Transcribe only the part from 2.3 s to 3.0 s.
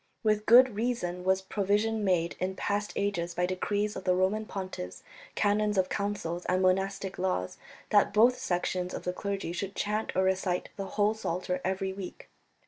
in past